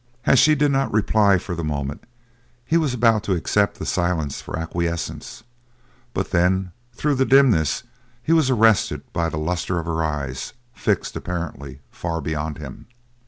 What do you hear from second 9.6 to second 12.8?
of her eyes, fixed, apparently, far beyond